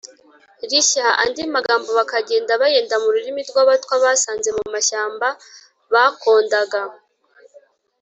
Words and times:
rishya. 0.69 1.07
andi 1.23 1.41
magambo 1.55 1.89
bakagenda 1.99 2.51
bayenda 2.61 2.95
mu 3.03 3.09
ririmi 3.15 3.41
rw’abatwa 3.49 3.95
basanze 4.03 4.49
mu 4.57 4.63
mashyamba 4.73 5.27
bakondaga. 5.93 6.81